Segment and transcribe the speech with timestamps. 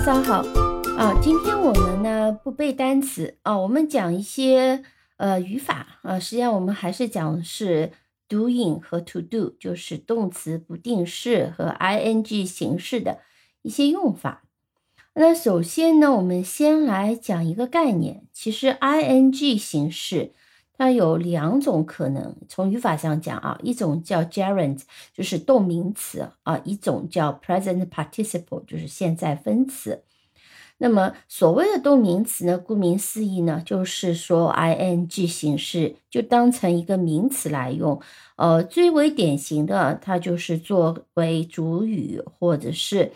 [0.00, 0.38] 早上好
[0.96, 1.20] 啊！
[1.22, 4.82] 今天我们呢不背单词啊，我们讲一些
[5.18, 6.18] 呃语法啊。
[6.18, 7.92] 实际上我们还是讲的是
[8.26, 13.18] doing 和 to do，就是动词不定式和 ing 形式的
[13.60, 14.44] 一些用法。
[15.12, 20.32] 那首先呢，我们先来讲一个概念，其实 ing 形式。
[20.80, 24.80] 它有两种可能，从语法上讲啊，一种叫 gerund，
[25.12, 30.02] 就是动名词啊，一种叫 present participle，就是现在分词。
[30.78, 38.00] 那么所谓的动名词呢，顾名思义呢，就是说 ing 形式就当成一个名词来用。
[38.36, 43.12] 呃，最为典型的，它就是作为主语，或者是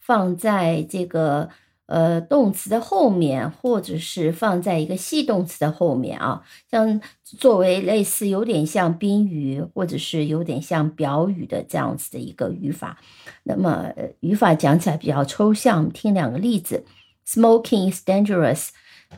[0.00, 1.50] 放在这个。
[1.86, 12.98] 呃，动词的后面，或者是放在一个系动词的后面啊，像作为类似有点像宾语，或者是有点像表语的这样子的一个语法。
[13.42, 16.86] 那么语法讲起来比较抽象，听两个例子
[17.26, 18.68] ：Smoking is dangerous，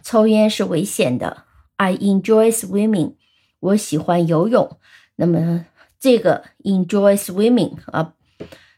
[0.03, 1.45] 抽烟是危险的
[1.77, 3.13] ；I enjoy swimming，
[3.61, 4.79] 我喜欢游泳。
[5.17, 5.67] 那么
[6.01, 8.15] 这个 enjoy swimming 啊。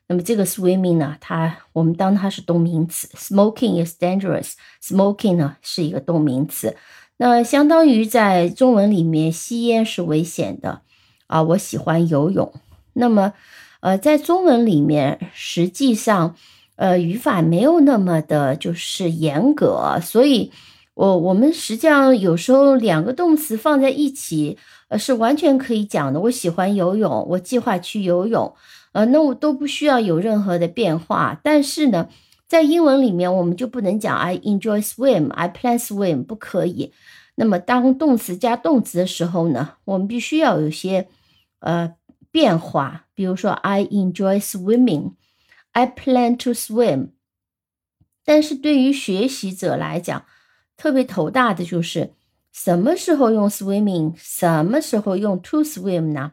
[0.09, 4.53] 那么这个 swimming 呢，它我们当它是动名词，smoking is dangerous。
[4.83, 6.77] smoking 呢是一个动名词，
[7.17, 10.83] 那相当于在中文里面吸烟是危险的
[11.27, 11.43] 啊。
[11.43, 12.53] 我喜欢游泳。
[12.93, 13.33] 那么，
[13.81, 16.37] 呃，在中文里面，实际上，
[16.77, 20.53] 呃，语法没有那么的就是严格，所以，
[20.97, 24.57] 我我们实际上有时候两个动词放在一起，
[24.89, 26.19] 呃，是完全可以讲的。
[26.21, 28.55] 我喜欢游泳，我计划去游泳。
[28.93, 32.09] 呃，那我都不需要有任何的变化，但是呢，
[32.49, 36.95] 在英文里面我们就不能讲 I enjoy swim, I plan swim，不可以。
[37.35, 41.09] 那么当动词加动词的时候呢，我们必须要有些
[41.61, 41.95] 呃
[42.31, 45.13] 变化，比如说 I enjoy swimming,
[45.73, 47.09] I plan to swim。
[48.25, 50.25] 但是对于学习者来讲，
[50.77, 52.13] 特别头大的就是
[52.53, 56.33] 什么时候用 swimming，什么时候用 to swim 呢？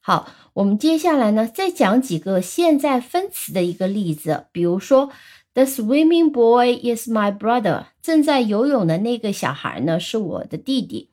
[0.00, 4.46] 好，我们接下来呢，再讲几个现在分词的一个例子。
[4.52, 5.10] 比如说
[5.52, 7.86] ，The swimming boy is my brother。
[8.00, 11.10] 正在游泳的那个小孩呢，是我的弟弟。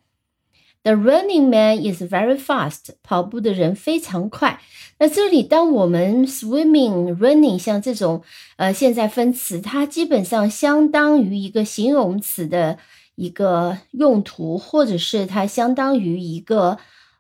[0.86, 2.92] The running man is very fast。
[3.02, 4.62] 跑步的人非常快。
[5.00, 8.22] 那这里，当我们 swimming、running 像这种
[8.58, 12.78] 呃现在分词，它基本上相当于一个形容词的
[13.16, 16.78] 一个用途，或者是它相当于一个。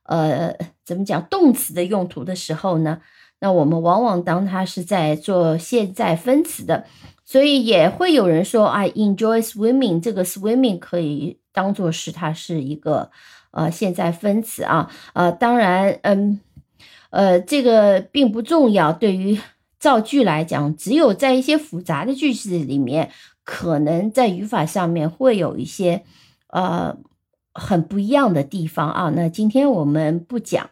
[0.07, 0.55] 呃，
[0.85, 3.01] 怎么讲动词的用途的时候呢？
[3.39, 6.85] 那我们往往当它是在做现在分词的，
[7.23, 9.99] 所以也会有人说，I enjoy swimming。
[9.99, 13.09] 这个 swimming 可以当做是它是一个
[13.55, 14.91] 呃现在分词啊。
[15.13, 16.39] 呃，当然，嗯，
[17.09, 18.93] 呃，这个并不重要。
[18.93, 19.39] 对于
[19.79, 23.09] 造句来讲，只有在一些复杂的句子里面，
[23.43, 26.03] 可能在语法上面会有一些
[26.49, 26.95] 呃。
[27.57, 30.71] 很不一样的地方啊，那今天我们不讲。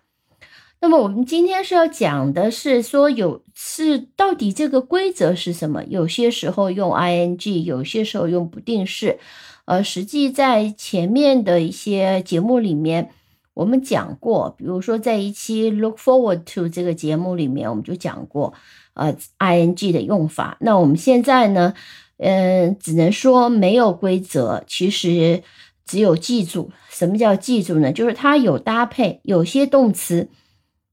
[0.82, 5.82] 那么我们今天是要讲的是说，有是到底这个规则是什么？
[5.86, 9.18] 有些时候用 ing，有些时候用不定式。
[9.66, 13.10] 呃，实际在前面的一些节目里面，
[13.54, 18.54] 我们讲过，比如说在一期 look forward to 这个节目里面，我们就讲过
[18.94, 20.58] 呃 ing 的用法。
[20.60, 21.74] 那我们现在呢，
[22.18, 25.44] 嗯，只能说没有规则，其实。
[25.86, 27.92] 只有记住，什么叫记住呢？
[27.92, 30.30] 就是它有搭配，有些动词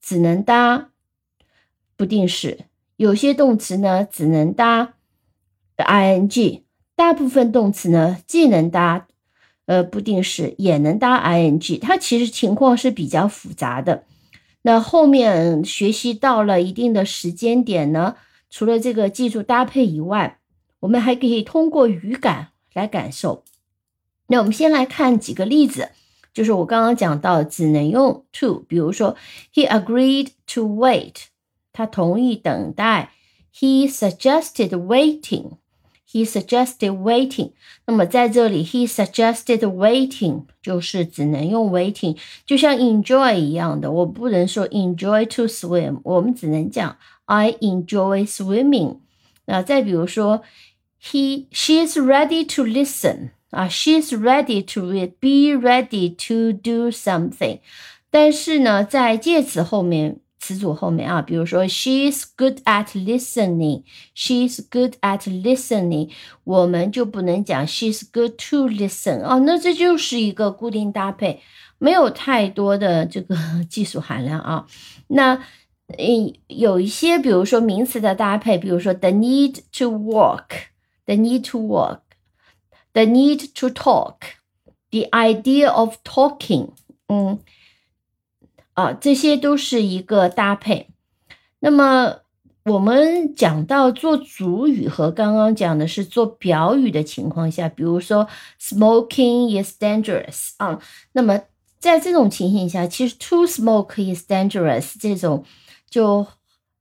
[0.02, 0.90] 只能搭
[1.96, 2.64] 不定式，
[2.96, 4.94] 有些动词呢只能搭
[5.76, 6.62] ing，
[7.00, 9.06] 大部分动词呢既能搭
[9.64, 11.80] 呃不定式，也能搭 ing。
[11.80, 14.04] 它其实情况是比较复杂的。
[14.60, 18.16] 那后面学习到了一定的时间点呢，
[18.50, 20.40] 除了这个记住搭配以外，
[20.80, 23.44] 我们还可以通过语感来感受。
[24.26, 25.92] 那我们先来看几个例子，
[26.34, 29.16] 就是我刚刚讲到只能用 to，比如说
[29.54, 31.14] he agreed to wait，
[31.72, 33.12] 他同意等待
[33.58, 35.52] ；he suggested waiting
[36.11, 37.51] waiting，he suggested waiting。
[37.85, 48.97] 那么在这里，he suggested waiting 就是只能用 waiting，就像 enjoy 一样的，我不能说 enjoy to swim，我们只能讲 I enjoy swimming。
[49.45, 50.41] 那再比如说，
[51.01, 53.29] he she is ready to listen。
[53.51, 54.81] 啊，she's ready to
[55.21, 57.59] be ready to do something，
[58.09, 66.09] 但是呢，在介词后面， 词组后面啊，比如说 she's good at listening，she's good at listening，
[66.43, 71.39] 我们就不能讲 she's good to listen 哦，那这就是一个固定搭配，
[71.77, 73.35] 没有太多的这个
[73.69, 74.65] 技术含量啊。
[75.07, 75.35] 那
[75.97, 80.43] 嗯，有一些，比如说名词的搭配，比如说 the need to walk。
[81.07, 82.01] the need to work,
[82.93, 84.15] the need to talk,
[84.89, 86.69] the idea of talking，
[87.09, 87.37] 嗯，
[88.80, 90.88] 啊，这些都是一个搭配。
[91.58, 92.16] 那么
[92.64, 98.26] 我们讲到做主语和刚刚讲的是做表语的情况下，比如说
[98.58, 100.80] smoking is dangerous 啊，
[101.12, 101.38] 那么
[101.78, 105.44] 在这种情形下，其实 to smoke is dangerous 这种
[105.90, 106.26] 就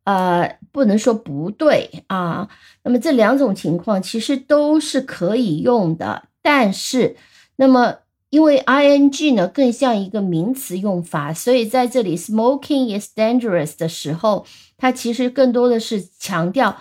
[0.05, 2.47] 呃不能说不对啊。
[2.83, 7.17] 那么这两种情况其实都是可以用的，但是
[7.57, 7.97] 那么。
[8.29, 14.45] 因为 ing 呢更像一个名词用法，所以在这里 smoking is dangerous 的时候，
[14.77, 16.77] 它其实更多的是强调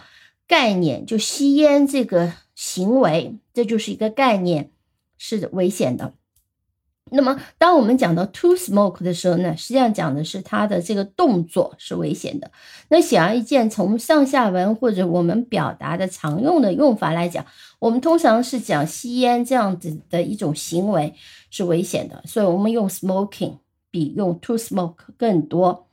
[0.46, 4.70] 概念，就吸烟这个行为，这就是一个概念，
[5.16, 6.14] 是危险的。
[7.10, 12.50] 那么，当我们讲到 to smoke 的时候呢，实际上讲的是它的这个动作是危险的。
[12.88, 17.44] 那显而易见，从上下文或者我们表达的常用的用法来讲，
[17.78, 21.14] 我们通常是讲吸烟这样子的一种行为
[21.50, 23.58] 是危险的，所以我们用 smoking
[23.90, 25.86] 比用 to smoke 更多。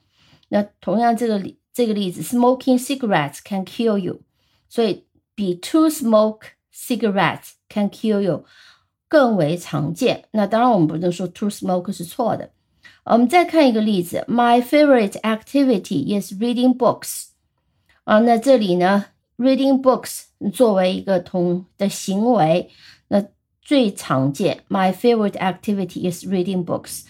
[0.50, 1.42] 那同样这个
[1.74, 4.22] 这个例子，smoking cigarettes can kill you，
[4.70, 6.42] 所以比 to smoke
[6.74, 8.46] cigarettes can kill you。
[9.15, 10.25] 更为常见。
[10.33, 12.51] 那当然，我们不能说 to smoke 是错的。
[13.05, 17.29] 我们再看一个例子，My favorite activity is reading books。
[18.05, 22.71] 啊，那这里呢，reading books 作为一个同的行为，
[23.09, 23.25] 那
[23.63, 24.63] 最常见。
[24.69, 27.05] My favorite activity is reading books。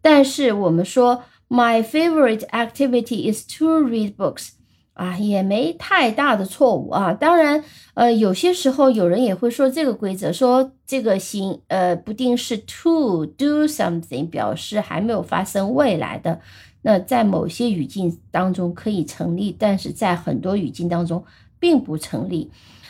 [0.00, 4.50] 但是我们说，My favorite activity is to read books。
[4.97, 7.13] 啊，也没太大的错误啊。
[7.13, 7.63] 当然，
[7.93, 16.39] 呃，有些时候有人也会说这个规则，说这个形呃不定式 to do something 表示还没有发生未来的，
[16.81, 21.23] 那在某些语境当中可以成立，但是在很多语境当中
[21.59, 22.49] 并不成立。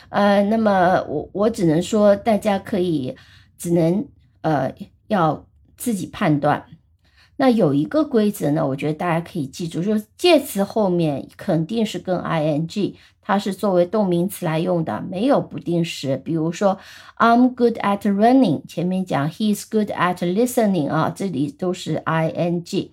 [0.10, 3.14] 呃，那么我我只能说，大家可以
[3.58, 4.08] 只能
[4.42, 4.74] 呃
[5.08, 5.46] 要
[5.76, 6.66] 自己判断。
[7.40, 16.18] 那有一个规则呢，我觉得大家可以记住，就是介词后面肯定是跟 ing，它是作为动名词来用的，没有不定时。
[16.18, 16.80] 比如说
[17.18, 22.90] ，I'm good at running，前面讲 He's good at listening 啊，这里都是 ing。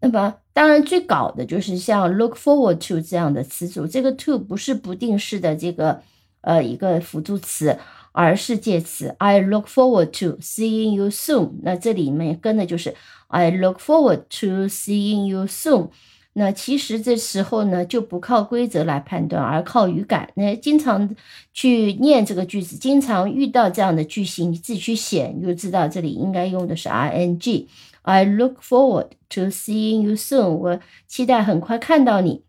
[0.00, 6.02] 那么当然最搞的就是像 look forward to 这样的词组，这个 to 不是不定式的这个
[6.40, 7.78] 呃一个辅助词。
[8.12, 11.50] 而是介词，I look forward to seeing you soon。
[11.62, 12.94] 那这里面跟的就是
[13.28, 15.90] I look forward to seeing you soon。
[16.32, 20.30] 那其实这时候呢，就不靠规则来判断，而靠语感。
[20.36, 21.14] 那经常
[21.52, 27.66] 去念这个句子，经常遇到这样的句型，你自己去写，你就知道这里应该用的是 ing。
[28.02, 30.50] I look forward to seeing you soon。
[30.50, 32.42] 我期待很快看到你。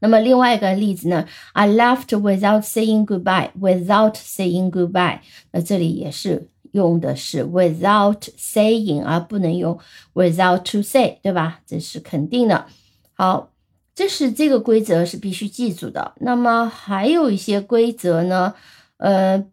[0.00, 3.50] 那么另外一个例子呢？I left without saying goodbye.
[3.58, 5.20] Without saying goodbye，
[5.52, 9.78] 那这里也是用的是 without saying，而不能用
[10.12, 11.60] without to say，对吧？
[11.66, 12.66] 这是肯定的。
[13.14, 13.52] 好，
[13.94, 16.12] 这是这个规则是必须记住的。
[16.20, 18.54] 那么还有一些规则呢？
[18.96, 19.44] 呃，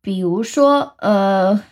[0.00, 1.62] 比如说，呃，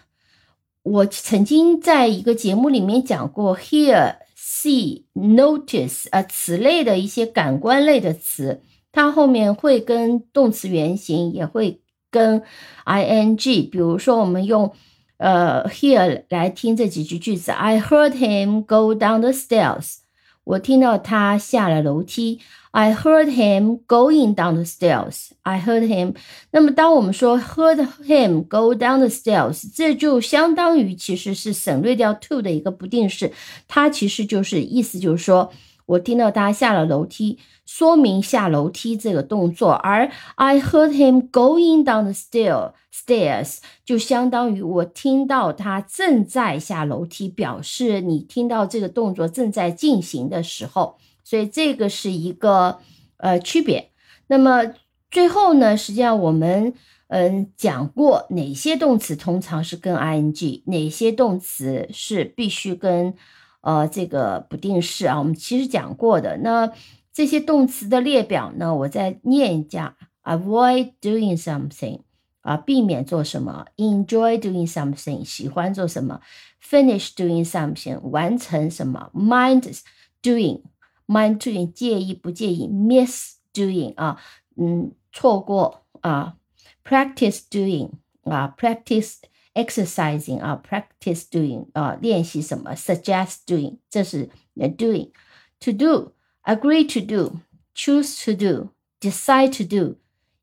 [0.82, 4.16] 我曾经在一个节目里面讲过 here。
[4.52, 8.61] See notice 呃，此类的一些感官类的词，
[8.92, 11.80] 它后面会跟动词原形，也会
[12.11, 12.42] 跟
[12.85, 13.71] ing。
[13.71, 14.71] 比如说，我们用
[15.16, 20.00] 呃 hear 来听这几句句子：I heard him go down the stairs。
[20.44, 22.40] 我听到他下了楼梯。
[22.75, 25.33] I heard him going down the stairs.
[25.43, 26.14] I heard him。
[26.52, 33.31] 那么，当我们说 heard him go down the stairs，这就相当于其实是省略掉 to 的一个不定式，
[33.69, 35.52] 它其实就是意思就是说
[35.85, 39.73] 我听到他下了楼梯，说明下楼梯这个动作。
[39.73, 50.97] 而 I heard him going down the stair stairs 就相当于我听到他正在下楼梯，表示你听到这个动作正在进行的时候。
[51.25, 52.79] 所以这个是一个
[53.17, 53.91] 呃区别。
[54.26, 54.75] 那么
[55.11, 56.73] 最后呢，实际上我们
[57.09, 63.14] 嗯讲过哪些动词通常是跟 ing，哪些动词是必须跟
[63.61, 65.19] 呃这个不定式啊。
[65.19, 66.38] 我们其实讲过的。
[66.38, 66.73] 那
[67.12, 72.00] 这些动词的列表呢，我再念一下：avoid doing something
[72.41, 76.23] 啊，避免做什么；enjoy doing something 喜欢做什么
[76.67, 79.79] ；finish doing something 完成什么；mind
[80.23, 80.62] doing。
[81.07, 84.17] mind doing 介意不介意，miss doing 啊，
[84.55, 86.36] 嗯，错过啊，
[86.84, 87.91] practice doing
[88.24, 89.17] 啊，practice
[89.53, 97.39] exercising 啊，practice doing 啊，练习什么，suggest doing 这是 doing，to do agree to do
[97.74, 98.69] choose to do
[99.00, 99.98] decide to do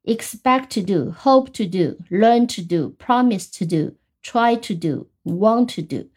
[0.07, 5.07] expect to do, hope to do, learn to do, promise to do, try to do,
[5.25, 6.11] want to do。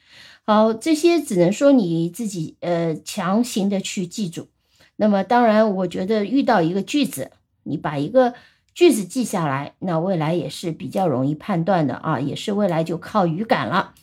[0.44, 4.48] 好，这些只能说你自己呃强行的去记住。
[4.96, 7.30] 那么当然，我觉得遇到一个句子，
[7.62, 8.34] 你把一个
[8.74, 13.94] 句子记下来，那未来也是比较容易判断的啊，也是未来就靠语感了。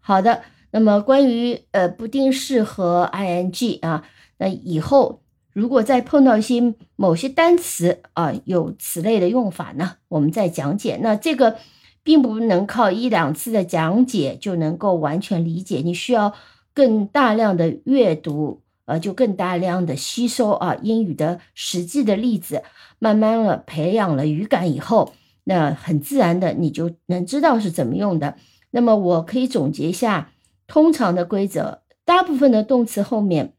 [0.00, 4.04] 好的，那么关于呃不定式和 ing 啊，
[4.38, 5.20] 那以后。
[5.54, 10.98] 如果再碰到一些某些单词啊，有此类的用法呢，我们再讲解。
[11.00, 11.58] 那这个
[12.04, 16.32] 并不能靠一两次的讲解就能够完全理解，你需要
[16.72, 22.62] 更大量的阅读，呃，就更大量的吸收啊英语的实际的例子，
[23.00, 28.36] 慢慢的培养了语感以后，那很自然的你就能知道是怎么用的。
[28.70, 30.30] 那么我可以总结一下
[30.66, 33.54] 通常的规则，大部分的动词后面。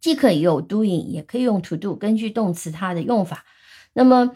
[0.00, 3.44] 既可以用 doing，也可以用 to do，根据动词它的用法。
[3.94, 4.32] 那么，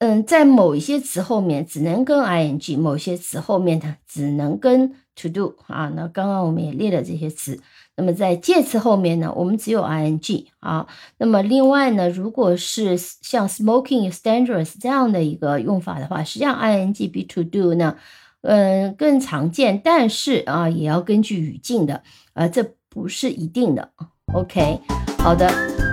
[0.00, 5.92] 嗯，在某一些词后面只能跟 ing，某些词后面呢只能跟 to do 啊。
[5.94, 7.60] 那刚刚我们也列了这些词。
[7.96, 10.86] 那么在介词后面呢，我们只有 ing 啊。
[11.18, 17.94] 那么另外呢，如果是像 smoking is dangerous 这样的一个用法的话，实际上 ing 比 to do 呢，
[18.40, 22.02] 嗯，更常见，但是啊，也要根据语境的，
[22.32, 23.90] 啊，这不是一定的。
[24.32, 24.80] OK，
[25.18, 25.50] 好的，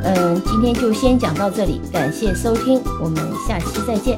[0.10, 4.18] 嗯，今天就先讲到这里，感谢收听，我们下期再见。